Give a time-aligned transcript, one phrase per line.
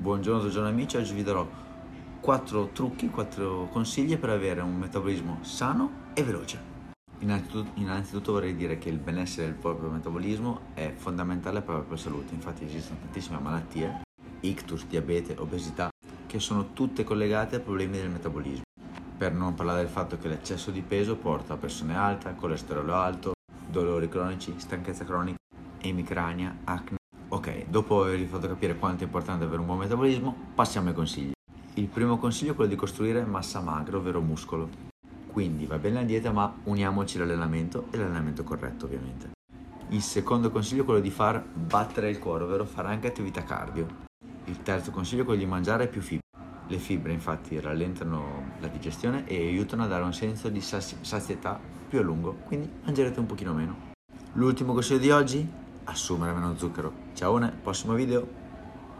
[0.00, 1.44] Buongiorno, buongiorno amici, oggi vi darò
[2.20, 6.60] 4 trucchi, 4 consigli per avere un metabolismo sano e veloce.
[7.18, 11.98] Innanzitutto, innanzitutto, vorrei dire che il benessere del proprio metabolismo è fondamentale per la propria
[11.98, 14.02] salute, infatti esistono tantissime malattie,
[14.38, 15.88] ictus, diabete, obesità,
[16.26, 18.62] che sono tutte collegate a problemi del metabolismo.
[19.16, 23.32] Per non parlare del fatto che l'eccesso di peso porta a pressione alta, colesterolo alto,
[23.68, 25.38] dolori cronici, stanchezza cronica,
[25.80, 26.98] emicrania, acne
[27.30, 31.32] Ok, dopo avervi fatto capire quanto è importante avere un buon metabolismo, passiamo ai consigli.
[31.74, 34.70] Il primo consiglio è quello di costruire massa magra, ovvero muscolo.
[35.30, 39.32] Quindi va bene la dieta, ma uniamoci l'allenamento e l'allenamento corretto, ovviamente.
[39.90, 44.06] Il secondo consiglio è quello di far battere il cuore, ovvero fare anche attività cardio.
[44.46, 46.24] Il terzo consiglio è quello di mangiare più fibre.
[46.66, 51.98] Le fibre infatti rallentano la digestione e aiutano a dare un senso di sazietà più
[51.98, 53.76] a lungo, quindi mangerete un pochino meno.
[54.32, 56.92] L'ultimo consiglio di oggi assumere meno zucchero.
[57.14, 58.47] Ciao, prossimo video!